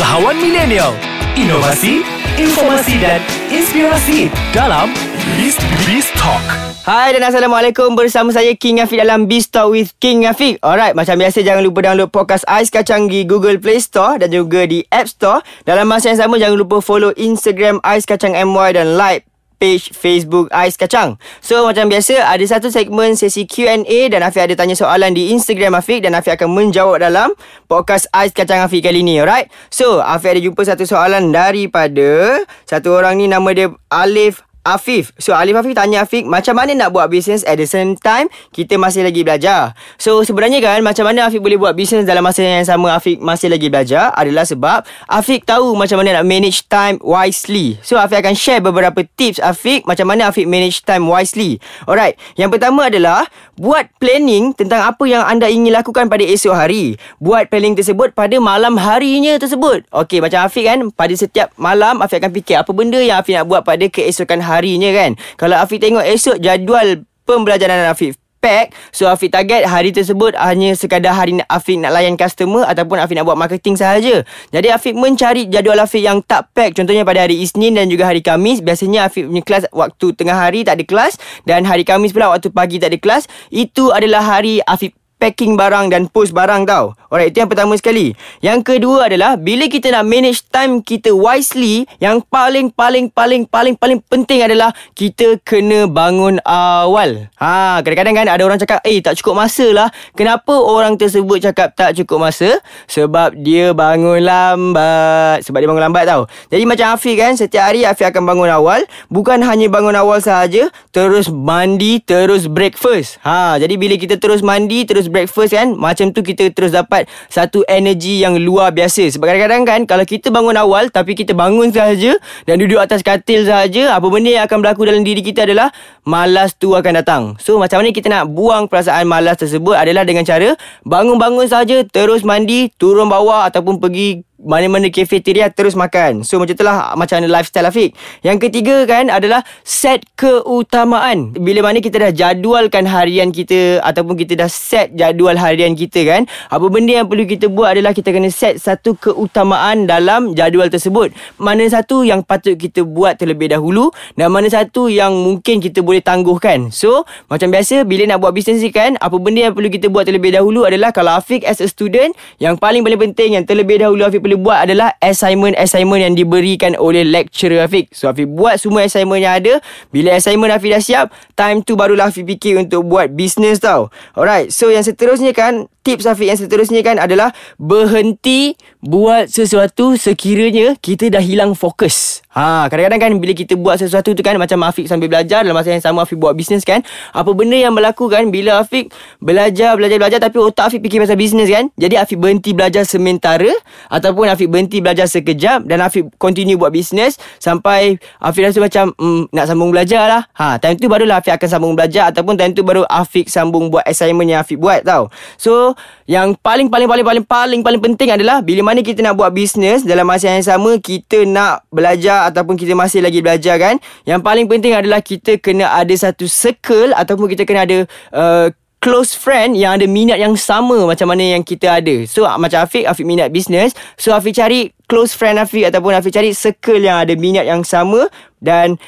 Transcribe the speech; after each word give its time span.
Usahawan 0.00 0.32
milenial. 0.40 0.96
Inovasi 1.36 2.00
Informasi 2.40 2.96
dan 3.04 3.20
Inspirasi 3.52 4.32
Dalam 4.48 4.88
Beast 5.36 5.60
Beast 5.84 6.16
Talk. 6.16 6.40
Hai 6.88 7.12
dan 7.12 7.28
Assalamualaikum. 7.28 7.92
Bersama 7.92 8.32
saya 8.32 8.56
King 8.56 8.80
Afiq 8.80 8.96
dalam 8.96 9.28
Beast 9.28 9.52
Talk 9.52 9.68
with 9.68 9.92
King 10.00 10.24
Afiq. 10.24 10.56
Alright, 10.64 10.96
macam 10.96 11.20
biasa 11.20 11.44
jangan 11.44 11.60
lupa 11.60 11.84
download 11.84 12.08
podcast 12.08 12.48
Ais 12.48 12.72
Kacang 12.72 13.12
di 13.12 13.28
Google 13.28 13.60
Play 13.60 13.76
Store 13.76 14.16
Dan 14.16 14.32
juga 14.32 14.64
di 14.64 14.80
App 14.88 15.04
Store. 15.04 15.44
Dalam 15.68 15.84
masa 15.84 16.16
yang 16.16 16.24
sama 16.24 16.40
jangan 16.40 16.56
lupa 16.56 16.80
follow 16.80 17.12
Instagram 17.20 17.76
Ais 17.84 18.08
Kacang 18.08 18.32
MY 18.32 18.80
dan 18.80 18.96
like 18.96 19.28
page 19.60 19.92
Facebook 19.92 20.48
Ais 20.50 20.80
Kacang. 20.80 21.20
So 21.44 21.68
macam 21.68 21.92
biasa 21.92 22.24
ada 22.24 22.40
satu 22.48 22.72
segmen 22.72 23.12
sesi 23.14 23.44
Q&A 23.44 24.08
dan 24.08 24.24
Afiq 24.24 24.48
ada 24.48 24.56
tanya 24.56 24.72
soalan 24.72 25.12
di 25.12 25.36
Instagram 25.36 25.76
Afiq 25.76 26.00
dan 26.00 26.16
Afiq 26.16 26.40
akan 26.40 26.48
menjawab 26.48 27.04
dalam 27.04 27.36
podcast 27.68 28.08
Ais 28.16 28.32
Kacang 28.32 28.64
Afiq 28.64 28.80
kali 28.80 29.04
ni. 29.04 29.20
Alright. 29.20 29.52
So 29.68 30.00
Afiq 30.00 30.34
ada 30.34 30.40
jumpa 30.40 30.64
satu 30.64 30.88
soalan 30.88 31.28
daripada 31.28 32.40
satu 32.64 32.96
orang 32.96 33.20
ni 33.20 33.28
nama 33.28 33.52
dia 33.52 33.68
Alif 33.92 34.40
Afif. 34.60 35.16
So 35.16 35.32
Alif 35.32 35.56
Afif 35.56 35.72
tanya 35.72 36.04
Afif 36.04 36.28
macam 36.28 36.52
mana 36.52 36.76
nak 36.76 36.92
buat 36.92 37.08
bisnes 37.08 37.40
at 37.48 37.56
the 37.56 37.64
same 37.64 37.96
time 37.96 38.28
kita 38.52 38.76
masih 38.76 39.00
lagi 39.00 39.24
belajar. 39.24 39.72
So 39.96 40.20
sebenarnya 40.20 40.60
kan 40.60 40.84
macam 40.84 41.08
mana 41.08 41.32
Afif 41.32 41.40
boleh 41.40 41.56
buat 41.56 41.72
bisnes 41.72 42.04
dalam 42.04 42.20
masa 42.20 42.44
yang 42.44 42.68
sama 42.68 42.92
Afif 42.92 43.16
masih 43.16 43.48
lagi 43.48 43.72
belajar 43.72 44.12
adalah 44.12 44.44
sebab 44.44 44.84
Afif 45.08 45.48
tahu 45.48 45.72
macam 45.72 46.04
mana 46.04 46.20
nak 46.20 46.28
manage 46.28 46.68
time 46.68 47.00
wisely. 47.00 47.80
So 47.80 47.96
Afif 47.96 48.20
akan 48.20 48.36
share 48.36 48.60
beberapa 48.60 49.00
tips 49.16 49.40
Afif 49.40 49.80
macam 49.88 50.12
mana 50.12 50.28
Afif 50.28 50.44
manage 50.44 50.84
time 50.84 51.08
wisely. 51.08 51.56
Alright. 51.88 52.20
Yang 52.36 52.60
pertama 52.60 52.92
adalah 52.92 53.24
buat 53.56 53.88
planning 53.96 54.52
tentang 54.52 54.84
apa 54.84 55.04
yang 55.08 55.24
anda 55.24 55.48
ingin 55.48 55.72
lakukan 55.72 56.12
pada 56.12 56.20
esok 56.20 56.52
hari. 56.52 57.00
Buat 57.16 57.48
planning 57.48 57.80
tersebut 57.80 58.12
pada 58.12 58.36
malam 58.36 58.76
harinya 58.76 59.40
tersebut. 59.40 59.88
Okey 59.88 60.20
macam 60.20 60.44
Afif 60.44 60.68
kan 60.68 60.84
pada 60.92 61.16
setiap 61.16 61.48
malam 61.56 62.04
Afif 62.04 62.20
akan 62.20 62.32
fikir 62.36 62.60
apa 62.60 62.68
benda 62.76 63.00
yang 63.00 63.24
Afif 63.24 63.40
nak 63.40 63.48
buat 63.48 63.64
pada 63.64 63.88
keesokan 63.88 64.49
harinya 64.50 64.90
kan? 64.90 65.14
Kalau 65.38 65.54
Afiq 65.54 65.78
tengok 65.78 66.02
esok 66.02 66.42
jadual 66.42 67.06
pembelajaran 67.22 67.86
Afiq 67.86 68.18
pack. 68.40 68.72
So 68.90 69.06
Afiq 69.06 69.30
target 69.30 69.68
hari 69.68 69.92
tersebut 69.92 70.34
hanya 70.34 70.72
sekadar 70.74 71.12
hari 71.12 71.38
Afiq 71.46 71.78
nak 71.78 71.92
layan 71.94 72.16
customer 72.16 72.64
Ataupun 72.66 72.98
Afiq 72.98 73.14
nak 73.20 73.28
buat 73.28 73.38
marketing 73.38 73.76
sahaja. 73.76 74.24
Jadi 74.50 74.68
Afiq 74.72 74.96
mencari 74.96 75.46
jadual 75.46 75.78
Afiq 75.84 76.02
yang 76.02 76.24
tak 76.24 76.50
pack. 76.56 76.74
Contohnya 76.74 77.04
pada 77.04 77.28
hari 77.28 77.44
Isnin 77.44 77.76
dan 77.76 77.86
juga 77.86 78.08
hari 78.08 78.24
Kamis. 78.24 78.64
Biasanya 78.64 79.06
Afiq 79.06 79.28
punya 79.28 79.44
kelas 79.44 79.64
waktu 79.70 80.06
tengah 80.16 80.34
hari 80.34 80.64
tak 80.64 80.80
ada 80.80 80.84
kelas. 80.88 81.20
Dan 81.44 81.68
hari 81.68 81.84
Kamis 81.84 82.16
pula 82.16 82.32
waktu 82.32 82.48
pagi 82.50 82.80
tak 82.80 82.96
ada 82.96 82.98
kelas. 82.98 83.28
Itu 83.52 83.92
adalah 83.92 84.24
hari 84.24 84.64
Afiq 84.64 84.96
packing 85.20 85.60
barang 85.60 85.92
dan 85.92 86.08
post 86.08 86.32
barang 86.32 86.64
tau. 86.64 86.96
Alright, 87.12 87.36
itu 87.36 87.44
yang 87.44 87.50
pertama 87.52 87.76
sekali. 87.76 88.16
Yang 88.40 88.72
kedua 88.72 89.12
adalah 89.12 89.36
bila 89.36 89.68
kita 89.68 89.92
nak 89.92 90.08
manage 90.08 90.48
time 90.48 90.80
kita 90.80 91.12
wisely, 91.12 91.84
yang 92.00 92.24
paling 92.24 92.72
paling 92.72 93.12
paling 93.12 93.44
paling 93.44 93.76
paling 93.76 94.00
penting 94.08 94.40
adalah 94.40 94.72
kita 94.96 95.36
kena 95.44 95.84
bangun 95.84 96.40
awal. 96.48 97.28
Ha, 97.36 97.84
kadang-kadang 97.84 98.14
kan 98.16 98.26
ada 98.32 98.42
orang 98.46 98.56
cakap, 98.56 98.80
"Eh, 98.88 99.04
tak 99.04 99.20
cukup 99.20 99.44
masa 99.44 99.66
lah." 99.74 99.88
Kenapa 100.16 100.56
orang 100.56 100.96
tersebut 100.96 101.42
cakap 101.44 101.76
tak 101.76 101.98
cukup 101.98 102.30
masa? 102.30 102.56
Sebab 102.88 103.36
dia 103.36 103.76
bangun 103.76 104.24
lambat. 104.24 105.44
Sebab 105.44 105.58
dia 105.60 105.68
bangun 105.68 105.84
lambat 105.90 106.06
tau. 106.06 106.30
Jadi 106.48 106.64
macam 106.64 106.94
Afiq 106.94 107.18
kan, 107.18 107.34
setiap 107.34 107.68
hari 107.68 107.82
Afiq 107.82 108.06
akan 108.06 108.22
bangun 108.22 108.48
awal, 108.48 108.86
bukan 109.10 109.42
hanya 109.42 109.66
bangun 109.66 109.98
awal 109.98 110.22
sahaja, 110.22 110.70
terus 110.94 111.26
mandi, 111.26 111.98
terus 111.98 112.46
breakfast. 112.46 113.18
Ha, 113.26 113.58
jadi 113.58 113.74
bila 113.74 113.98
kita 113.98 114.16
terus 114.16 114.46
mandi, 114.46 114.86
terus 114.86 115.09
breakfast 115.10 115.52
kan 115.52 115.74
Macam 115.74 116.14
tu 116.14 116.22
kita 116.22 116.48
terus 116.54 116.70
dapat 116.70 117.10
Satu 117.26 117.66
energi 117.66 118.22
yang 118.22 118.38
luar 118.38 118.70
biasa. 118.70 119.10
Sebab 119.12 119.26
kadang-kadang 119.26 119.62
kan 119.66 119.80
Kalau 119.84 120.04
kita 120.06 120.30
bangun 120.30 120.56
awal 120.56 120.88
Tapi 120.88 121.18
kita 121.18 121.34
bangun 121.34 121.74
sahaja 121.74 122.16
Dan 122.46 122.62
duduk 122.62 122.78
atas 122.78 123.02
katil 123.02 123.44
sahaja 123.44 123.98
Apa 123.98 124.06
benda 124.08 124.30
yang 124.30 124.46
akan 124.46 124.62
berlaku 124.62 124.86
dalam 124.86 125.02
diri 125.02 125.20
kita 125.20 125.44
adalah 125.44 125.74
Malas 126.06 126.56
tu 126.56 126.72
akan 126.72 126.92
datang. 127.02 127.22
So 127.36 127.60
macam 127.60 127.82
mana 127.82 127.92
kita 127.92 128.08
nak 128.08 128.32
buang 128.32 128.70
perasaan 128.70 129.04
malas 129.04 129.36
tersebut 129.36 129.76
Adalah 129.76 130.06
dengan 130.06 130.22
cara 130.22 130.54
Bangun-bangun 130.86 131.50
sahaja 131.50 131.82
Terus 131.84 132.22
mandi 132.22 132.70
Turun 132.78 133.10
bawah 133.10 133.44
Ataupun 133.50 133.82
pergi 133.82 134.29
mana-mana 134.40 134.88
cafeteria 134.88 135.52
terus 135.52 135.76
makan. 135.76 136.24
So 136.24 136.40
macam 136.40 136.56
itulah 136.56 136.96
macam 136.96 137.20
lifestyle 137.24 137.68
Afiq. 137.68 137.92
Yang 138.24 138.48
ketiga 138.48 138.88
kan 138.88 139.12
adalah 139.12 139.44
set 139.62 140.04
keutamaan. 140.16 141.36
Bila 141.36 141.70
mana 141.70 141.84
kita 141.84 142.00
dah 142.00 142.12
jadualkan 142.12 142.88
harian 142.88 143.30
kita 143.30 143.84
ataupun 143.84 144.16
kita 144.16 144.40
dah 144.40 144.48
set 144.48 144.96
jadual 144.96 145.36
harian 145.36 145.76
kita 145.76 146.02
kan, 146.08 146.24
apa 146.48 146.66
benda 146.72 147.00
yang 147.00 147.06
perlu 147.06 147.28
kita 147.28 147.52
buat 147.52 147.76
adalah 147.76 147.92
kita 147.92 148.10
kena 148.10 148.32
set 148.32 148.58
satu 148.58 148.96
keutamaan 148.96 149.84
dalam 149.84 150.32
jadual 150.32 150.72
tersebut. 150.72 151.12
Mana 151.36 151.68
satu 151.68 152.02
yang 152.02 152.24
patut 152.24 152.56
kita 152.56 152.80
buat 152.82 153.20
terlebih 153.20 153.52
dahulu 153.52 153.92
dan 154.16 154.32
mana 154.32 154.48
satu 154.48 154.88
yang 154.88 155.12
mungkin 155.12 155.60
kita 155.60 155.84
boleh 155.84 156.00
tangguhkan. 156.00 156.72
So 156.72 157.04
macam 157.28 157.52
biasa 157.52 157.84
bila 157.84 158.08
nak 158.08 158.24
buat 158.24 158.32
bisnes 158.32 158.64
ni 158.64 158.72
kan, 158.72 158.96
apa 158.96 159.20
benda 159.20 159.50
yang 159.50 159.54
perlu 159.54 159.68
kita 159.68 159.92
buat 159.92 160.08
terlebih 160.08 160.32
dahulu 160.32 160.64
adalah 160.64 160.90
kalau 160.96 161.12
Afiq 161.20 161.44
as 161.44 161.60
a 161.60 161.68
student, 161.68 162.16
yang 162.40 162.56
paling-paling 162.56 163.10
penting 163.10 163.36
yang 163.36 163.44
terlebih 163.44 163.84
dahulu 163.84 164.08
Afiq 164.08 164.29
boleh 164.30 164.38
buat 164.38 164.58
adalah 164.62 164.94
assignment-assignment 165.02 166.06
yang 166.06 166.14
diberikan 166.14 166.78
oleh 166.78 167.02
lecturer 167.02 167.66
Afiq. 167.66 167.90
So 167.90 168.06
Afiq 168.06 168.30
buat 168.30 168.62
semua 168.62 168.86
assignment 168.86 169.18
yang 169.18 169.34
ada. 169.42 169.58
Bila 169.90 170.14
assignment 170.14 170.54
Afiq 170.54 170.70
dah 170.70 170.78
siap, 170.78 171.06
time 171.34 171.66
tu 171.66 171.74
barulah 171.74 172.14
Afiq 172.14 172.22
fikir 172.22 172.54
untuk 172.62 172.86
buat 172.86 173.10
bisnes 173.10 173.58
tau. 173.58 173.90
Alright, 174.14 174.54
so 174.54 174.70
yang 174.70 174.86
seterusnya 174.86 175.34
kan, 175.34 175.66
tips 175.82 176.06
Afiq 176.06 176.30
yang 176.30 176.38
seterusnya 176.38 176.86
kan 176.86 177.02
adalah 177.02 177.34
berhenti 177.58 178.54
buat 178.78 179.26
sesuatu 179.26 179.98
sekiranya 179.98 180.78
kita 180.78 181.10
dah 181.10 181.24
hilang 181.24 181.58
fokus. 181.58 182.22
Ha, 182.30 182.70
kadang-kadang 182.70 183.02
kan 183.02 183.10
bila 183.18 183.34
kita 183.34 183.58
buat 183.58 183.74
sesuatu 183.74 184.14
tu 184.14 184.22
kan 184.22 184.38
macam 184.38 184.62
Afiq 184.62 184.86
sambil 184.86 185.10
belajar 185.10 185.42
dalam 185.42 185.50
masa 185.50 185.74
yang 185.74 185.82
sama 185.82 186.06
Afiq 186.06 186.14
buat 186.14 186.38
bisnes 186.38 186.62
kan. 186.62 186.78
Apa 187.10 187.34
benda 187.34 187.58
yang 187.58 187.74
berlaku 187.74 188.06
kan 188.06 188.30
bila 188.30 188.62
Afiq 188.62 188.94
belajar 189.18 189.74
belajar 189.74 189.98
belajar 189.98 190.22
tapi 190.22 190.38
otak 190.38 190.70
Afiq 190.70 190.78
fikir 190.78 191.02
pasal 191.02 191.18
bisnes 191.18 191.50
kan. 191.50 191.74
Jadi 191.74 191.98
Afiq 191.98 192.22
berhenti 192.22 192.54
belajar 192.54 192.86
sementara 192.86 193.50
ataupun 193.90 194.30
Afiq 194.30 194.46
berhenti 194.46 194.78
belajar 194.78 195.10
sekejap 195.10 195.66
dan 195.66 195.82
Afiq 195.82 196.06
continue 196.22 196.54
buat 196.54 196.70
bisnes 196.70 197.18
sampai 197.42 197.98
Afiq 198.22 198.46
rasa 198.46 198.62
macam 198.62 198.94
mm, 198.94 199.34
nak 199.34 199.50
sambung 199.50 199.74
belajar 199.74 200.06
lah. 200.06 200.22
Ha, 200.38 200.62
time 200.62 200.78
tu 200.78 200.86
barulah 200.86 201.18
Afiq 201.18 201.34
akan 201.34 201.48
sambung 201.50 201.74
belajar 201.74 202.14
ataupun 202.14 202.38
time 202.38 202.54
tu 202.54 202.62
baru 202.62 202.86
Afiq 202.86 203.26
sambung 203.26 203.74
buat 203.74 203.82
assignment 203.90 204.30
yang 204.30 204.46
Afiq 204.46 204.62
buat 204.62 204.86
tau. 204.86 205.10
So, 205.34 205.74
yang 206.06 206.38
paling 206.38 206.70
paling 206.70 206.86
paling 206.86 207.02
paling 207.02 207.24
paling 207.26 207.60
paling 207.66 207.82
penting 207.82 208.14
adalah 208.14 208.38
bila 208.38 208.70
mana 208.70 208.86
kita 208.86 209.02
nak 209.02 209.18
buat 209.18 209.34
bisnes 209.34 209.82
dalam 209.82 210.06
masa 210.06 210.30
yang 210.30 210.46
sama 210.46 210.78
kita 210.78 211.26
nak 211.26 211.66
belajar 211.74 212.19
ataupun 212.28 212.58
kita 212.58 212.76
masih 212.76 213.00
lagi 213.00 213.24
belajar 213.24 213.56
kan 213.56 213.80
yang 214.04 214.20
paling 214.20 214.44
penting 214.50 214.76
adalah 214.76 215.00
kita 215.00 215.40
kena 215.40 215.72
ada 215.72 215.94
satu 215.96 216.28
circle 216.28 216.92
ataupun 216.92 217.30
kita 217.30 217.48
kena 217.48 217.64
ada 217.64 217.78
uh, 218.12 218.48
close 218.80 219.12
friend 219.12 219.54
yang 219.54 219.76
ada 219.76 219.84
minat 219.84 220.16
yang 220.16 220.32
sama 220.34 220.88
macam 220.88 221.12
mana 221.12 221.36
yang 221.36 221.44
kita 221.44 221.78
ada. 221.84 222.08
So 222.08 222.24
macam 222.40 222.64
Afiq, 222.64 222.88
Afiq 222.88 223.04
minat 223.04 223.28
bisnes. 223.28 223.76
So 224.00 224.16
Afiq 224.16 224.32
cari 224.40 224.72
close 224.88 225.12
friend 225.12 225.36
Afiq 225.36 225.68
ataupun 225.68 225.92
Afiq 225.92 226.16
cari 226.16 226.32
circle 226.32 226.80
yang 226.80 227.04
ada 227.04 227.12
minat 227.14 227.44
yang 227.44 227.60
sama 227.60 228.08
dan 228.40 228.80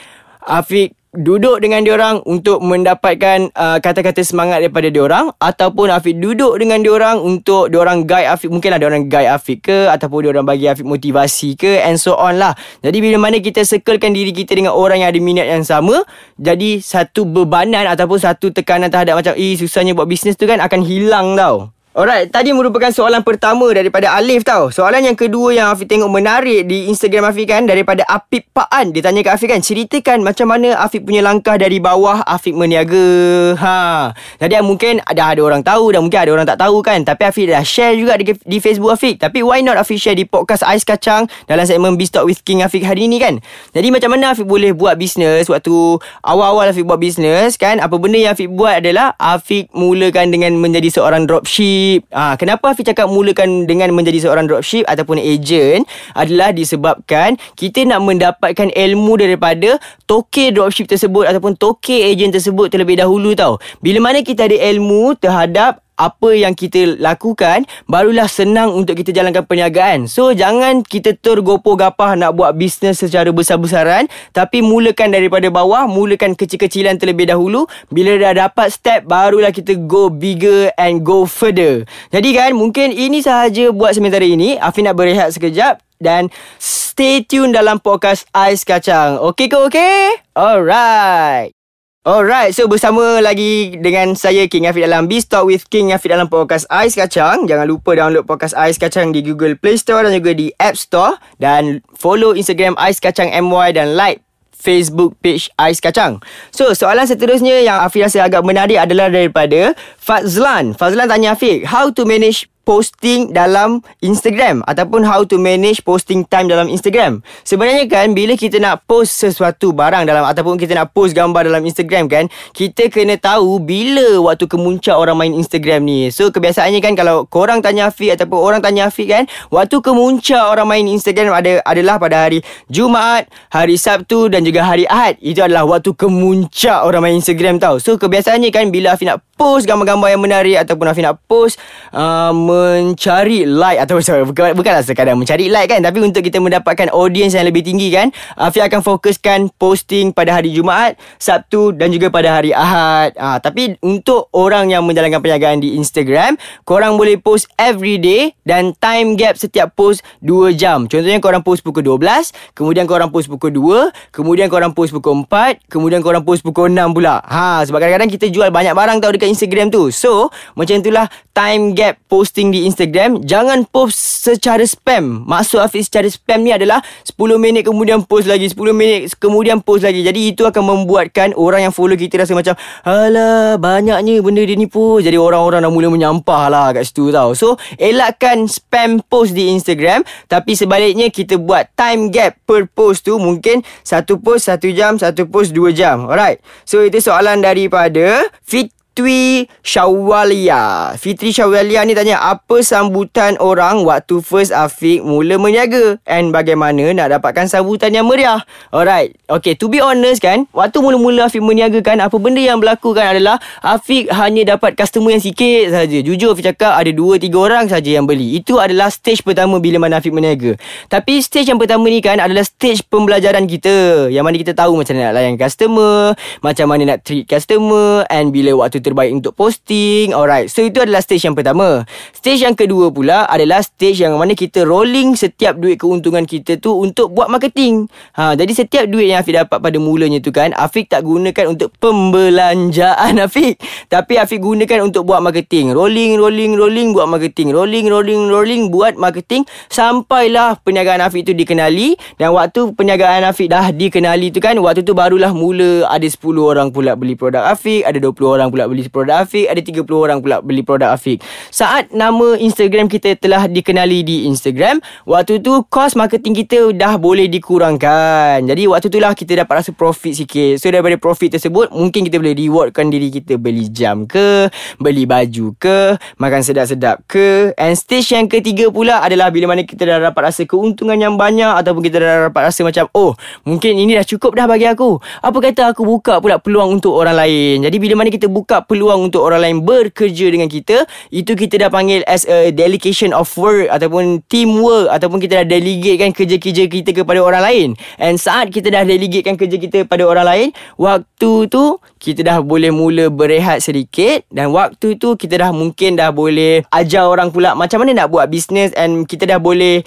Afiq 0.42 0.96
duduk 1.12 1.60
dengan 1.60 1.84
diorang 1.84 2.24
untuk 2.24 2.64
mendapatkan 2.64 3.52
uh, 3.52 3.76
kata-kata 3.84 4.24
semangat 4.24 4.64
daripada 4.64 4.88
diorang 4.88 5.28
ataupun 5.36 5.92
Afiq 5.92 6.16
duduk 6.16 6.56
dengan 6.56 6.80
diorang 6.80 7.20
untuk 7.20 7.68
diorang 7.68 8.08
guide 8.08 8.32
Afiq 8.32 8.48
mungkin 8.48 8.72
ada 8.72 8.88
orang 8.88 9.12
guide 9.12 9.28
Afiq 9.28 9.60
ke 9.60 9.78
ataupun 9.92 10.24
diorang 10.24 10.48
bagi 10.48 10.72
Afiq 10.72 10.88
motivasi 10.88 11.60
ke 11.60 11.84
and 11.84 12.00
so 12.00 12.16
on 12.16 12.40
lah. 12.40 12.56
Jadi 12.80 13.04
bila 13.04 13.28
mana 13.28 13.44
kita 13.44 13.60
circlekan 13.60 14.16
diri 14.16 14.32
kita 14.32 14.56
dengan 14.56 14.72
orang 14.72 15.04
yang 15.04 15.12
ada 15.12 15.20
minat 15.20 15.44
yang 15.52 15.60
sama 15.68 16.00
jadi 16.40 16.80
satu 16.80 17.28
bebanan 17.28 17.84
ataupun 17.92 18.16
satu 18.16 18.48
tekanan 18.48 18.88
terhadap 18.88 19.20
macam 19.20 19.36
eh 19.36 19.52
susahnya 19.60 19.92
buat 19.92 20.08
bisnes 20.08 20.40
tu 20.40 20.48
kan 20.48 20.64
akan 20.64 20.80
hilang 20.80 21.36
tau 21.36 21.76
Alright, 21.92 22.32
tadi 22.32 22.56
merupakan 22.56 22.88
soalan 22.88 23.20
pertama 23.20 23.68
daripada 23.68 24.16
Alif 24.16 24.48
tau. 24.48 24.72
Soalan 24.72 25.04
yang 25.04 25.12
kedua 25.12 25.52
yang 25.52 25.76
Afiq 25.76 25.84
tengok 25.84 26.08
menarik 26.08 26.64
di 26.64 26.88
Instagram 26.88 27.28
Afiq 27.28 27.44
kan 27.44 27.68
daripada 27.68 28.00
Apip 28.08 28.48
Paan. 28.48 28.96
Dia 28.96 29.04
tanya 29.04 29.20
ke 29.20 29.28
Afiq 29.28 29.52
kan, 29.52 29.60
ceritakan 29.60 30.24
macam 30.24 30.48
mana 30.48 30.72
Afiq 30.80 31.04
punya 31.04 31.20
langkah 31.20 31.60
dari 31.60 31.84
bawah 31.84 32.24
Afiq 32.24 32.56
meniaga. 32.56 33.12
Ha. 33.60 34.08
Jadi 34.40 34.56
mungkin 34.64 35.04
ada 35.04 35.36
ada 35.36 35.40
orang 35.44 35.60
tahu 35.60 35.92
dan 35.92 36.00
mungkin 36.00 36.16
ada 36.16 36.32
orang 36.32 36.48
tak 36.48 36.64
tahu 36.64 36.80
kan. 36.80 37.04
Tapi 37.04 37.28
Afiq 37.28 37.52
dah 37.52 37.60
share 37.60 37.92
juga 37.92 38.16
di, 38.16 38.24
di 38.40 38.56
Facebook 38.56 38.96
Afiq. 38.96 39.20
Tapi 39.20 39.44
why 39.44 39.60
not 39.60 39.76
Afiq 39.76 40.00
share 40.00 40.16
di 40.16 40.24
podcast 40.24 40.64
Ais 40.64 40.88
Kacang 40.88 41.28
dalam 41.44 41.68
segmen 41.68 42.00
Biz 42.00 42.08
Talk 42.08 42.24
with 42.24 42.40
King 42.40 42.64
Afiq 42.64 42.88
hari 42.88 43.04
ni 43.04 43.20
kan. 43.20 43.36
Jadi 43.76 43.92
macam 43.92 44.16
mana 44.16 44.32
Afiq 44.32 44.48
boleh 44.48 44.72
buat 44.72 44.96
bisnes 44.96 45.44
waktu 45.44 46.00
awal-awal 46.24 46.72
Afiq 46.72 46.88
buat 46.88 46.96
bisnes 46.96 47.60
kan. 47.60 47.84
Apa 47.84 48.00
benda 48.00 48.16
yang 48.16 48.32
Afiq 48.32 48.48
buat 48.48 48.80
adalah 48.80 49.12
Afiq 49.20 49.68
mulakan 49.76 50.32
dengan 50.32 50.56
menjadi 50.56 50.88
seorang 50.88 51.28
dropship 51.28 51.81
dropship. 51.82 52.00
Ah, 52.14 52.34
ha, 52.34 52.36
kenapa 52.38 52.72
Hafiz 52.72 52.86
cakap 52.86 53.10
mulakan 53.10 53.66
dengan 53.66 53.90
menjadi 53.92 54.22
seorang 54.22 54.46
dropship 54.46 54.86
ataupun 54.86 55.18
agent 55.18 55.84
adalah 56.14 56.54
disebabkan 56.54 57.36
kita 57.58 57.84
nak 57.86 58.00
mendapatkan 58.04 58.70
ilmu 58.70 59.18
daripada 59.18 59.76
toke 60.06 60.54
dropship 60.54 60.86
tersebut 60.86 61.26
ataupun 61.26 61.58
toke 61.58 61.94
agent 61.94 62.34
tersebut 62.34 62.70
terlebih 62.70 63.00
dahulu 63.00 63.34
tau. 63.34 63.58
Bila 63.82 64.12
mana 64.12 64.22
kita 64.22 64.46
ada 64.46 64.56
ilmu 64.72 65.18
terhadap 65.18 65.82
apa 65.96 66.34
yang 66.34 66.56
kita 66.56 66.98
lakukan 66.98 67.68
barulah 67.86 68.26
senang 68.26 68.72
untuk 68.72 68.98
kita 68.98 69.12
jalankan 69.12 69.44
perniagaan. 69.44 70.08
So 70.08 70.32
jangan 70.32 70.82
kita 70.82 71.16
tergopoh 71.20 71.78
gapah 71.78 72.16
nak 72.18 72.34
buat 72.34 72.56
bisnes 72.56 72.98
secara 72.98 73.28
besar-besaran 73.30 74.10
tapi 74.32 74.64
mulakan 74.64 75.12
daripada 75.14 75.48
bawah, 75.52 75.86
mulakan 75.86 76.34
kecil-kecilan 76.34 76.98
terlebih 76.98 77.30
dahulu. 77.30 77.68
Bila 77.92 78.18
dah 78.18 78.48
dapat 78.48 78.72
step 78.72 79.06
barulah 79.06 79.54
kita 79.54 79.76
go 79.86 80.08
bigger 80.08 80.72
and 80.80 81.06
go 81.06 81.24
further. 81.28 81.86
Jadi 82.10 82.30
kan 82.34 82.50
mungkin 82.56 82.90
ini 82.90 83.22
sahaja 83.22 83.70
buat 83.70 83.94
sementara 83.94 84.24
ini. 84.26 84.58
Afi 84.58 84.82
nak 84.82 84.98
berehat 84.98 85.36
sekejap 85.36 85.80
dan 86.02 86.28
stay 86.58 87.22
tune 87.22 87.54
dalam 87.54 87.78
podcast 87.78 88.26
Ais 88.34 88.66
Kacang. 88.66 89.22
Okey 89.22 89.46
ke 89.46 89.56
okey? 89.70 90.02
Alright. 90.34 91.61
Alright, 92.02 92.50
so 92.50 92.66
bersama 92.66 93.22
lagi 93.22 93.78
dengan 93.78 94.18
saya 94.18 94.50
King 94.50 94.66
Afiq 94.66 94.90
dalam 94.90 95.06
Beast 95.06 95.30
Talk 95.30 95.46
with 95.46 95.70
King 95.70 95.94
Afiq 95.94 96.10
dalam 96.10 96.26
podcast 96.26 96.66
Ais 96.66 96.98
Kacang. 96.98 97.46
Jangan 97.46 97.62
lupa 97.62 97.94
download 97.94 98.26
podcast 98.26 98.58
Ais 98.58 98.74
Kacang 98.74 99.14
di 99.14 99.22
Google 99.22 99.54
Play 99.54 99.78
Store 99.78 100.02
dan 100.02 100.10
juga 100.10 100.34
di 100.34 100.50
App 100.58 100.74
Store 100.74 101.14
dan 101.38 101.78
follow 101.94 102.34
Instagram 102.34 102.74
Ais 102.74 102.98
Kacang 102.98 103.30
MY 103.30 103.78
dan 103.78 103.94
like 103.94 104.18
Facebook 104.50 105.14
page 105.22 105.46
Ais 105.54 105.78
Kacang. 105.78 106.18
So, 106.50 106.74
soalan 106.74 107.06
seterusnya 107.06 107.62
yang 107.62 107.78
Afiq 107.78 108.02
rasa 108.02 108.26
agak 108.26 108.42
menarik 108.42 108.82
adalah 108.82 109.06
daripada 109.06 109.70
Fazlan. 109.94 110.74
Fazlan 110.74 111.06
tanya 111.06 111.38
Afiq, 111.38 111.70
how 111.70 111.94
to 111.94 112.02
manage 112.02 112.50
posting 112.62 113.34
dalam 113.34 113.82
Instagram 114.02 114.62
ataupun 114.66 115.02
how 115.02 115.26
to 115.26 115.38
manage 115.38 115.82
posting 115.82 116.22
time 116.26 116.46
dalam 116.46 116.70
Instagram. 116.70 117.22
Sebenarnya 117.42 117.86
kan 117.90 118.14
bila 118.14 118.38
kita 118.38 118.62
nak 118.62 118.86
post 118.86 119.18
sesuatu 119.18 119.74
barang 119.74 120.06
dalam 120.06 120.22
ataupun 120.22 120.58
kita 120.58 120.78
nak 120.78 120.94
post 120.94 121.14
gambar 121.14 121.50
dalam 121.50 121.62
Instagram 121.66 122.06
kan, 122.06 122.30
kita 122.54 122.88
kena 122.88 123.18
tahu 123.18 123.58
bila 123.58 124.22
waktu 124.22 124.46
kemuncak 124.46 124.94
orang 124.94 125.18
main 125.18 125.34
Instagram 125.34 125.82
ni. 125.82 126.08
So 126.14 126.30
kebiasaannya 126.30 126.80
kan 126.80 126.94
kalau 126.94 127.26
korang 127.26 127.60
tanya 127.60 127.90
Afiq 127.90 128.14
ataupun 128.14 128.38
orang 128.38 128.60
tanya 128.62 128.88
Afiq 128.88 129.10
kan, 129.10 129.24
waktu 129.50 129.82
kemuncak 129.82 130.42
orang 130.42 130.66
main 130.70 130.86
Instagram 130.86 131.34
ada 131.34 131.58
adalah 131.66 131.98
pada 131.98 132.26
hari 132.28 132.40
Jumaat, 132.70 133.26
hari 133.50 133.74
Sabtu 133.74 134.30
dan 134.30 134.46
juga 134.46 134.62
hari 134.62 134.86
Ahad. 134.86 135.18
Itu 135.18 135.42
adalah 135.42 135.66
waktu 135.66 135.94
kemuncak 135.98 136.86
orang 136.86 137.10
main 137.10 137.16
Instagram 137.18 137.58
tau. 137.58 137.82
So 137.82 137.98
kebiasaannya 137.98 138.54
kan 138.54 138.70
bila 138.70 138.94
Afiq 138.94 139.10
nak 139.10 139.20
post 139.42 139.66
gambar-gambar 139.66 140.14
yang 140.14 140.22
menarik 140.22 140.54
ataupun 140.62 140.86
Afiq 140.86 141.02
nak 141.02 141.18
post 141.26 141.58
um, 141.90 142.46
mencari 142.46 143.42
like 143.42 143.82
atau 143.82 143.98
sorry, 144.06 144.22
bukan, 144.22 144.54
bukanlah 144.54 144.86
sekadar 144.86 145.18
mencari 145.18 145.50
like 145.50 145.66
kan 145.66 145.82
tapi 145.82 145.98
untuk 145.98 146.22
kita 146.22 146.38
mendapatkan 146.38 146.94
audience 146.94 147.34
yang 147.34 147.42
lebih 147.42 147.66
tinggi 147.66 147.90
kan 147.90 148.14
Afi 148.38 148.62
akan 148.62 148.86
fokuskan 148.86 149.50
posting 149.58 150.14
pada 150.14 150.38
hari 150.38 150.54
Jumaat, 150.54 150.94
Sabtu 151.18 151.74
dan 151.74 151.90
juga 151.90 152.12
pada 152.12 152.38
hari 152.38 152.54
Ahad. 152.54 153.16
Ha, 153.16 153.40
tapi 153.40 153.74
untuk 153.82 154.28
orang 154.36 154.70
yang 154.70 154.84
menjalankan 154.86 155.18
perniagaan 155.18 155.58
di 155.58 155.74
Instagram, 155.80 156.36
korang 156.68 156.94
boleh 157.00 157.18
post 157.18 157.48
every 157.58 157.98
day 157.98 158.36
dan 158.46 158.76
time 158.78 159.18
gap 159.18 159.34
setiap 159.40 159.72
post 159.74 160.04
2 160.22 160.54
jam. 160.54 160.86
Contohnya 160.86 161.18
korang 161.18 161.42
post 161.42 161.64
pukul 161.64 161.82
12, 161.82 162.54
kemudian 162.54 162.84
korang 162.84 163.10
post 163.10 163.26
pukul 163.26 163.50
2, 163.50 164.12
kemudian 164.14 164.46
korang 164.52 164.76
post 164.76 164.92
pukul 164.92 165.24
4, 165.24 165.66
kemudian 165.66 166.00
korang 166.04 166.22
post 166.22 166.44
pukul 166.44 166.68
6 166.70 166.92
pula. 166.92 167.18
Ha 167.24 167.64
sebab 167.64 167.80
kadang-kadang 167.80 168.10
kita 168.12 168.26
jual 168.28 168.48
banyak 168.52 168.76
barang 168.76 168.98
tau 169.00 169.12
dekat 169.12 169.31
Instagram 169.32 169.72
tu. 169.72 169.88
So, 169.88 170.28
macam 170.54 170.84
itulah 170.84 171.08
time 171.32 171.72
gap 171.72 171.96
posting 172.06 172.52
di 172.52 172.68
Instagram. 172.68 173.24
Jangan 173.24 173.64
post 173.64 173.96
secara 174.28 174.62
spam. 174.68 175.24
Maksud 175.24 175.64
Hafiz 175.64 175.88
secara 175.88 176.06
spam 176.12 176.44
ni 176.44 176.52
adalah 176.52 176.84
10 177.08 177.16
minit 177.40 177.64
kemudian 177.64 178.04
post 178.04 178.28
lagi 178.28 178.52
10 178.52 178.60
minit 178.76 179.16
kemudian 179.16 179.64
post 179.64 179.88
lagi. 179.88 180.04
Jadi 180.04 180.36
itu 180.36 180.44
akan 180.44 180.62
membuatkan 180.62 181.32
orang 181.34 181.68
yang 181.68 181.74
follow 181.74 181.96
kita 181.96 182.20
rasa 182.20 182.36
macam 182.36 182.54
Alah 182.84 183.56
banyaknya 183.56 184.20
benda 184.20 184.44
dia 184.44 184.56
ni 184.56 184.68
post. 184.68 185.08
Jadi 185.08 185.16
orang-orang 185.16 185.64
dah 185.64 185.72
mula 185.72 185.88
menyampah 185.88 186.52
lah 186.52 186.68
kat 186.76 186.84
situ 186.84 187.08
tau. 187.08 187.32
So 187.32 187.56
elakkan 187.80 188.44
spam 188.46 189.00
post 189.08 189.32
di 189.32 189.48
Instagram. 189.56 190.04
Tapi 190.28 190.52
sebaliknya 190.52 191.08
kita 191.08 191.40
buat 191.40 191.72
time 191.74 192.12
gap 192.12 192.36
per 192.44 192.68
post 192.68 193.08
tu 193.08 193.16
Mungkin 193.16 193.64
satu 193.80 194.18
post 194.20 194.50
satu 194.50 194.68
jam 194.72 195.00
Satu 195.00 195.24
post 195.24 195.56
dua 195.56 195.72
jam. 195.72 196.04
Alright. 196.04 196.44
So 196.68 196.84
itu 196.84 197.00
soalan 197.00 197.40
daripada 197.40 198.28
Fit 198.44 198.68
Fitri 198.92 199.48
Syawalia. 199.64 200.92
Fitri 201.00 201.32
Syawalia 201.32 201.80
ni 201.88 201.96
tanya 201.96 202.20
apa 202.28 202.60
sambutan 202.60 203.40
orang 203.40 203.88
waktu 203.88 204.20
first 204.20 204.52
Afiq 204.52 205.00
mula 205.00 205.40
meniaga 205.40 205.96
and 206.04 206.28
bagaimana 206.28 206.92
nak 206.92 207.08
dapatkan 207.16 207.48
sambutan 207.48 207.96
yang 207.96 208.04
meriah. 208.04 208.44
Alright. 208.68 209.16
Okay, 209.32 209.56
to 209.56 209.72
be 209.72 209.80
honest 209.80 210.20
kan, 210.20 210.44
waktu 210.52 210.76
mula-mula 210.84 211.32
Afiq 211.32 211.40
meniaga 211.40 211.80
kan, 211.80 212.04
apa 212.04 212.20
benda 212.20 212.44
yang 212.44 212.60
berlaku 212.60 212.92
kan 212.92 213.16
adalah 213.16 213.40
Afiq 213.64 214.12
hanya 214.12 214.60
dapat 214.60 214.76
customer 214.76 215.16
yang 215.16 215.24
sikit 215.24 215.72
saja. 215.72 215.98
Jujur 216.04 216.36
Afiq 216.36 216.52
cakap 216.52 216.76
ada 216.76 216.92
2 216.92 217.16
3 217.16 217.32
orang 217.32 217.64
saja 217.72 217.96
yang 217.96 218.04
beli. 218.04 218.44
Itu 218.44 218.60
adalah 218.60 218.92
stage 218.92 219.24
pertama 219.24 219.56
bila 219.56 219.80
mana 219.80 220.04
Afiq 220.04 220.12
meniaga. 220.12 220.60
Tapi 220.92 221.24
stage 221.24 221.48
yang 221.48 221.56
pertama 221.56 221.88
ni 221.88 222.04
kan 222.04 222.20
adalah 222.20 222.44
stage 222.44 222.84
pembelajaran 222.92 223.48
kita. 223.48 224.12
Yang 224.12 224.24
mana 224.28 224.36
kita 224.36 224.52
tahu 224.52 224.76
macam 224.76 225.00
mana 225.00 225.08
nak 225.08 225.14
layan 225.16 225.40
customer, 225.40 225.96
macam 226.44 226.66
mana 226.68 226.82
nak 226.92 227.08
treat 227.08 227.24
customer 227.24 228.04
and 228.12 228.36
bila 228.36 228.52
waktu 228.60 228.81
terbaik 228.82 229.14
untuk 229.14 229.32
posting. 229.38 230.10
Alright. 230.12 230.50
So 230.50 230.66
itu 230.66 230.82
adalah 230.82 231.00
stage 231.00 231.24
yang 231.24 231.38
pertama. 231.38 231.86
Stage 232.12 232.42
yang 232.42 232.58
kedua 232.58 232.90
pula 232.90 233.24
adalah 233.30 233.62
stage 233.62 234.02
yang 234.02 234.18
mana 234.18 234.34
kita 234.34 234.66
rolling 234.66 235.14
setiap 235.14 235.54
duit 235.56 235.78
keuntungan 235.78 236.26
kita 236.26 236.58
tu 236.58 236.74
untuk 236.74 237.14
buat 237.14 237.30
marketing. 237.30 237.86
Ha, 238.18 238.34
jadi 238.34 238.52
setiap 238.52 238.84
duit 238.90 239.12
yang 239.12 239.22
Afiq 239.22 239.38
dapat 239.38 239.58
pada 239.62 239.78
mulanya 239.78 240.18
tu 240.18 240.34
kan, 240.34 240.50
Afiq 240.56 240.90
tak 240.90 241.06
gunakan 241.06 241.54
untuk 241.54 241.70
pembelanjaan 241.78 243.20
Afiq. 243.26 243.60
Tapi 243.86 244.18
Afiq 244.18 244.42
gunakan 244.42 244.88
untuk 244.88 245.06
buat 245.06 245.22
marketing. 245.22 245.70
Rolling, 245.76 246.18
rolling, 246.18 246.58
rolling 246.58 246.88
buat 246.90 247.06
marketing. 247.06 247.54
Rolling, 247.54 247.86
rolling, 247.86 248.22
rolling 248.26 248.62
buat 248.72 248.98
marketing. 248.98 249.46
Sampailah 249.70 250.58
perniagaan 250.64 251.04
Afiq 251.04 251.28
tu 251.28 251.34
dikenali. 251.36 251.94
Dan 252.18 252.34
waktu 252.34 252.74
perniagaan 252.74 253.28
Afiq 253.28 253.46
dah 253.52 253.70
dikenali 253.70 254.34
tu 254.34 254.42
kan, 254.42 254.58
waktu 254.58 254.82
tu 254.82 254.96
barulah 254.96 255.30
mula 255.30 255.86
ada 255.86 256.06
10 256.06 256.18
orang 256.40 256.68
pula 256.72 256.98
beli 256.98 257.14
produk 257.14 257.46
Afiq. 257.52 257.86
Ada 257.86 258.02
20 258.02 258.26
orang 258.26 258.48
pula 258.50 258.66
beli 258.72 258.88
produk 258.88 259.28
Afiq 259.28 259.52
Ada 259.52 259.60
30 259.60 259.84
orang 259.92 260.18
pula 260.24 260.40
beli 260.40 260.64
produk 260.64 260.96
Afiq. 260.96 261.20
Saat 261.52 261.92
nama 261.92 262.40
Instagram 262.40 262.88
kita 262.88 263.12
telah 263.20 263.44
dikenali 263.44 264.00
di 264.00 264.16
Instagram 264.32 264.80
Waktu 265.04 265.44
tu 265.44 265.60
kos 265.68 265.92
marketing 265.92 266.32
kita 266.44 266.72
dah 266.72 266.96
boleh 266.96 267.28
dikurangkan. 267.28 268.48
Jadi 268.48 268.64
waktu 268.64 268.88
tu 268.88 268.96
lah 268.96 269.12
kita 269.12 269.44
dapat 269.44 269.60
rasa 269.60 269.70
profit 269.76 270.16
sikit. 270.16 270.56
So 270.56 270.72
daripada 270.72 270.96
profit 270.96 271.36
tersebut 271.36 271.68
Mungkin 271.68 272.08
kita 272.08 272.16
boleh 272.16 272.32
rewardkan 272.32 272.88
diri 272.88 273.12
kita. 273.12 273.36
Beli 273.36 273.68
jam 273.68 274.08
ke 274.08 274.48
Beli 274.80 275.04
baju 275.04 275.52
ke 275.60 276.00
Makan 276.16 276.40
sedap-sedap 276.40 277.04
ke. 277.04 277.52
And 277.60 277.76
stage 277.76 278.16
yang 278.16 278.32
ketiga 278.32 278.72
pula 278.72 279.04
adalah 279.04 279.28
Bila 279.28 279.52
mana 279.52 279.68
kita 279.68 279.84
dah 279.84 280.00
dapat 280.00 280.32
rasa 280.32 280.48
keuntungan 280.48 280.96
yang 280.96 281.20
banyak 281.20 281.60
Ataupun 281.60 281.84
kita 281.84 282.00
dah 282.00 282.32
dapat 282.32 282.42
rasa 282.48 282.64
macam 282.64 282.88
Oh 282.96 283.12
mungkin 283.44 283.74
ini 283.76 283.98
dah 283.98 284.06
cukup 284.06 284.32
dah 284.38 284.46
bagi 284.46 284.66
aku. 284.68 284.98
Apa 285.20 285.38
kata 285.42 285.74
aku 285.74 285.82
buka 285.84 286.22
pula 286.22 286.38
peluang 286.38 286.78
untuk 286.80 286.94
orang 286.94 287.16
lain? 287.18 287.66
Jadi 287.66 287.76
bila 287.76 287.98
mana 287.98 288.08
kita 288.08 288.30
buka 288.30 288.61
peluang 288.64 289.10
untuk 289.10 289.24
orang 289.24 289.42
lain 289.42 289.58
bekerja 289.64 290.30
dengan 290.30 290.46
kita 290.46 290.84
itu 291.10 291.32
kita 291.34 291.58
dah 291.58 291.70
panggil 291.72 292.04
as 292.06 292.28
a 292.28 292.54
delegation 292.54 293.10
of 293.10 293.26
work 293.34 293.66
ataupun 293.72 294.22
teamwork 294.28 294.92
ataupun 294.92 295.18
kita 295.18 295.42
dah 295.42 295.46
delegatekan 295.58 296.14
kerja-kerja 296.14 296.64
kita 296.68 296.90
kepada 296.92 297.20
orang 297.24 297.42
lain. 297.42 297.68
And 297.98 298.20
saat 298.20 298.52
kita 298.52 298.70
dah 298.70 298.86
delegatekan 298.86 299.34
kerja 299.34 299.56
kita 299.58 299.78
pada 299.88 300.06
orang 300.06 300.26
lain 300.28 300.48
waktu 300.78 301.32
tu 301.48 301.82
kita 301.98 302.22
dah 302.22 302.38
boleh 302.42 302.70
mula 302.70 303.08
berehat 303.08 303.62
sedikit 303.64 304.26
dan 304.28 304.52
waktu 304.52 304.98
tu 304.98 305.14
kita 305.18 305.38
dah 305.38 305.50
mungkin 305.50 305.98
dah 305.98 306.12
boleh 306.12 306.62
ajar 306.70 307.08
orang 307.08 307.32
pula 307.32 307.56
macam 307.56 307.82
mana 307.82 308.04
nak 308.04 308.08
buat 308.12 308.28
bisnes 308.28 308.70
and 308.78 309.08
kita 309.08 309.26
dah 309.26 309.38
boleh 309.40 309.82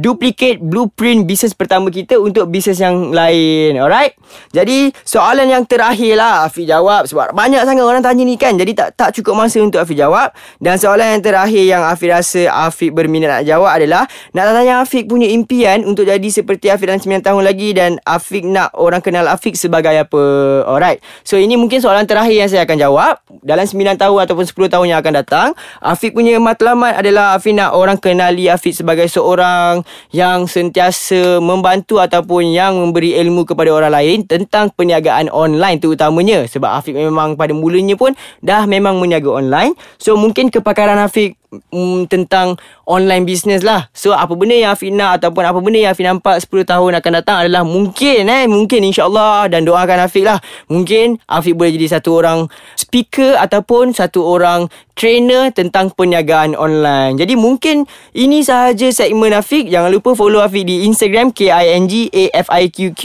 duplicate 0.00 0.60
blueprint 0.60 1.24
bisnes 1.24 1.54
pertama 1.54 1.88
kita 1.88 2.18
untuk 2.18 2.50
bisnes 2.50 2.82
yang 2.82 3.14
lain. 3.14 3.78
Alright? 3.78 4.18
Jadi 4.50 4.92
soalan 5.06 5.46
yang 5.48 5.64
terakhir 5.64 6.18
lah. 6.18 6.48
Afiq 6.50 6.66
jawab 6.66 7.06
sebab 7.06 7.30
banyak 7.30 7.62
sangat 7.62 7.84
orang 7.84 8.02
tanya 8.02 8.09
ni 8.16 8.34
kan 8.34 8.56
Jadi 8.58 8.72
tak 8.74 8.96
tak 8.98 9.10
cukup 9.16 9.34
masa 9.46 9.62
untuk 9.62 9.82
Afiq 9.82 9.98
jawab. 9.98 10.32
Dan 10.58 10.76
soalan 10.76 11.18
yang 11.18 11.22
terakhir 11.22 11.62
yang 11.64 11.82
Afiq 11.86 12.10
rasa 12.10 12.48
Afiq 12.68 12.90
berminat 12.90 13.40
nak 13.40 13.42
jawab 13.46 13.70
adalah 13.76 14.06
Nak 14.34 14.44
tanya 14.56 14.82
Afiq 14.82 15.06
punya 15.06 15.30
impian 15.30 15.86
Untuk 15.86 16.06
jadi 16.08 16.28
seperti 16.28 16.72
Afiq 16.72 16.90
dalam 16.90 17.02
9 17.02 17.22
tahun 17.22 17.42
lagi 17.42 17.68
Dan 17.72 17.90
Afiq 18.02 18.44
nak 18.46 18.74
orang 18.76 19.00
kenal 19.04 19.26
Afiq 19.30 19.54
sebagai 19.54 19.92
apa. 19.94 20.22
Alright. 20.66 20.98
So 21.22 21.38
ini 21.38 21.54
mungkin 21.54 21.78
soalan 21.78 22.04
terakhir 22.08 22.34
yang 22.34 22.50
saya 22.50 22.62
akan 22.64 22.76
jawab. 22.76 23.12
Dalam 23.44 23.64
9 23.66 24.00
tahun 24.00 24.18
ataupun 24.26 24.44
10 24.46 24.72
tahun 24.72 24.86
yang 24.90 24.98
akan 25.00 25.14
datang 25.22 25.48
Afiq 25.78 26.16
punya 26.16 26.36
matlamat 26.40 26.98
adalah 27.00 27.36
Afiq 27.36 27.56
nak 27.56 27.76
orang 27.76 27.96
kenali 28.00 28.48
Afiq 28.48 28.74
sebagai 28.74 29.06
seorang 29.06 29.82
Yang 30.10 30.56
sentiasa 30.56 31.38
membantu 31.38 32.00
Ataupun 32.00 32.50
yang 32.50 32.76
memberi 32.78 33.14
ilmu 33.16 33.44
kepada 33.44 33.70
orang 33.70 33.92
lain 33.92 34.18
Tentang 34.24 34.72
perniagaan 34.74 35.28
online 35.32 35.80
terutamanya. 35.80 36.44
Sebab 36.48 36.70
Afiq 36.80 36.96
memang 36.96 37.36
pada 37.36 37.52
mulanya 37.52 37.96
pun 38.00 38.16
dah 38.40 38.64
memang 38.64 38.96
meniaga 38.96 39.28
online. 39.28 39.76
So 40.00 40.16
mungkin 40.16 40.48
kepakaran 40.48 40.96
Afiq 40.96 41.36
mm, 41.50 42.06
tentang 42.06 42.56
online 42.86 43.26
business 43.26 43.62
lah. 43.66 43.90
So 43.94 44.14
apa 44.14 44.34
benda 44.34 44.54
yang 44.54 44.74
Afiq 44.74 44.94
nak 44.94 45.22
ataupun 45.22 45.42
apa 45.42 45.58
benda 45.58 45.78
yang 45.82 45.92
Afiq 45.94 46.06
nampak 46.06 46.42
10 46.42 46.66
tahun 46.66 46.92
akan 46.98 47.12
datang 47.22 47.36
adalah 47.46 47.62
mungkin 47.66 48.26
eh 48.26 48.46
mungkin 48.46 48.80
insyaAllah 48.86 49.50
dan 49.50 49.66
doakan 49.66 50.06
Afiq 50.06 50.26
lah. 50.26 50.38
Mungkin 50.70 51.18
Afiq 51.26 51.54
boleh 51.58 51.74
jadi 51.74 51.98
satu 51.98 52.22
orang 52.22 52.46
speaker 52.78 53.38
ataupun 53.38 53.94
satu 53.94 54.22
orang 54.26 54.70
trainer 55.00 55.48
tentang 55.48 55.88
perniagaan 55.96 56.52
online. 56.52 57.16
Jadi 57.16 57.32
mungkin 57.32 57.88
ini 58.12 58.44
sahaja 58.44 58.92
segmen 58.92 59.32
Afiq. 59.32 59.72
Jangan 59.72 59.88
lupa 59.88 60.12
follow 60.12 60.44
Afiq 60.44 60.68
di 60.68 60.84
Instagram 60.84 61.32
K-I-N-G-A-F-I-Q-Q 61.32 63.02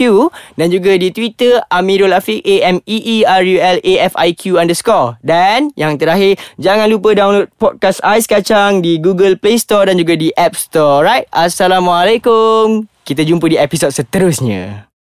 dan 0.60 0.68
juga 0.68 0.92
di 1.00 1.08
Twitter 1.08 1.56
Amirul 1.72 2.12
Afiq 2.12 2.44
A-M-E-E-R-U-L-A-F-I-Q 2.44 4.42
underscore. 4.60 5.16
Dan 5.24 5.72
yang 5.72 5.96
terakhir, 5.96 6.36
jangan 6.60 6.92
lupa 6.92 7.16
download 7.16 7.48
podcast 7.56 8.04
Ais 8.04 8.28
Kacang 8.36 8.84
di 8.84 9.00
Google 9.00 9.40
Play 9.40 9.56
Store 9.56 9.88
dan 9.88 9.96
juga 9.96 10.12
di 10.12 10.28
App 10.36 10.52
Store. 10.52 11.00
Right? 11.00 11.24
Assalamualaikum. 11.32 12.84
Kita 13.00 13.24
jumpa 13.24 13.48
di 13.48 13.56
episod 13.56 13.88
seterusnya. 13.88 14.85